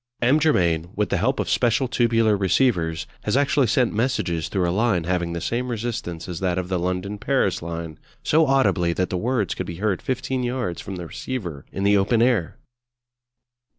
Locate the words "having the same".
5.03-5.67